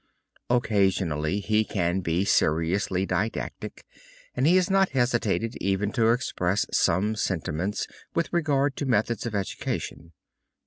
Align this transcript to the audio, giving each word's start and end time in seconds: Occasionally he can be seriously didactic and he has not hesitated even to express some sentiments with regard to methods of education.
Occasionally 0.49 1.39
he 1.41 1.63
can 1.63 1.99
be 1.99 2.25
seriously 2.25 3.05
didactic 3.05 3.85
and 4.33 4.47
he 4.47 4.55
has 4.55 4.67
not 4.67 4.89
hesitated 4.97 5.55
even 5.61 5.91
to 5.91 6.09
express 6.09 6.65
some 6.73 7.15
sentiments 7.15 7.85
with 8.15 8.33
regard 8.33 8.75
to 8.77 8.87
methods 8.87 9.27
of 9.27 9.35
education. 9.35 10.13